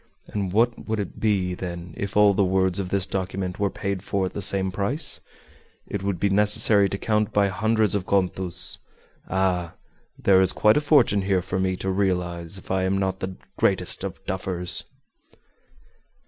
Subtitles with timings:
[0.29, 4.01] And what would it be, then, if all the words of this document were paid
[4.01, 5.21] for at the same price?
[5.85, 8.79] It would be necessary to count by hundreds of contos.
[9.29, 9.75] Ah!
[10.17, 13.35] there is quite a fortune here for me to realize if I am not the
[13.57, 14.85] greatest of duffers!"